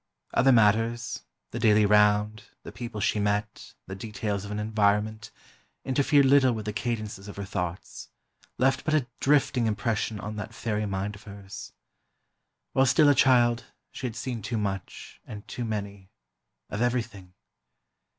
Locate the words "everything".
16.81-17.35